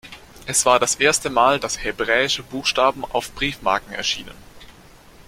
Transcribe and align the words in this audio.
Es 0.47 0.65
war 0.65 0.79
das 0.79 0.95
erste 0.95 1.29
Mal, 1.29 1.59
dass 1.59 1.83
hebräische 1.83 2.41
Buchstaben 2.41 3.05
auf 3.05 3.31
Briefmarken 3.35 3.93
erschienen. 3.93 4.33